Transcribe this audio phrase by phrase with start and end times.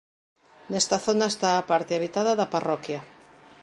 [0.71, 2.99] Nesta zona está a parte habitada da parroquia.